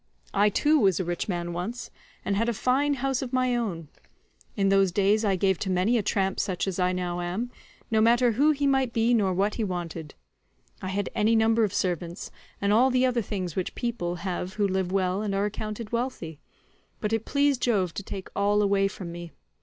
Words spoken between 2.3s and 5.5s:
had a fine house of my own; in those days I